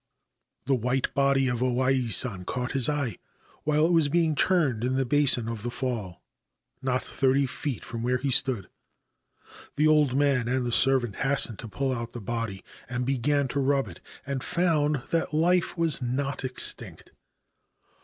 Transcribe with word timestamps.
The 0.65 0.73
white 0.73 1.13
body 1.13 1.47
of 1.47 1.61
O 1.61 1.79
Ai 1.79 2.07
San 2.07 2.43
caught 2.43 2.71
his 2.71 2.89
eye 2.89 3.19
while 3.65 3.85
it 3.85 3.91
was 3.91 4.09
being 4.09 4.33
churned 4.33 4.83
in 4.83 4.95
the 4.95 5.05
basin 5.05 5.47
of 5.47 5.61
the 5.61 5.69
fall 5.69 6.23
not 6.81 7.03
thirty 7.03 7.45
feet 7.45 7.85
from 7.85 8.01
where 8.01 8.17
he 8.17 8.31
stood. 8.31 8.67
The 9.75 9.87
old 9.87 10.17
man 10.17 10.47
and 10.47 10.65
the 10.65 10.71
servant 10.71 11.17
hastened 11.17 11.59
to 11.59 11.67
pull 11.67 11.93
out 11.93 12.13
the 12.13 12.19
body 12.19 12.63
and 12.89 13.05
began 13.05 13.47
to 13.49 13.59
rub 13.59 13.87
it, 13.87 14.01
and 14.25 14.43
found 14.43 15.03
that 15.11 15.35
life 15.35 15.77
was 15.77 16.01
not 16.01 16.43
extinct. 16.43 17.11